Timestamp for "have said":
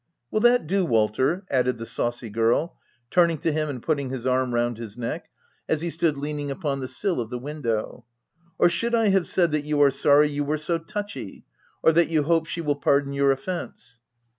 9.09-9.51